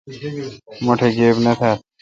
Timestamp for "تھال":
1.59-1.77